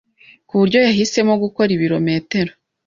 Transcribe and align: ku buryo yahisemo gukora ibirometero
ku 0.47 0.53
buryo 0.59 0.77
yahisemo 0.87 1.33
gukora 1.43 1.69
ibirometero 1.77 2.51